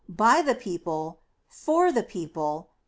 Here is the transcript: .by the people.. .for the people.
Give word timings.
.by 0.09 0.41
the 0.41 0.55
people.. 0.55 1.19
.for 1.47 1.91
the 1.91 2.01
people. 2.01 2.71